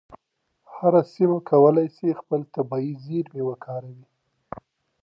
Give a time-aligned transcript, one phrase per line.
[0.75, 4.05] هره سیمه کولای سي خپل طبیعي زیرمې وکاروي.